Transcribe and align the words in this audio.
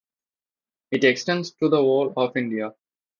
It 0.89 1.03
extends 1.03 1.51
to 1.51 1.69
the 1.69 1.77
whole 1.77 2.11
of 2.17 2.35
India. 2.35 2.73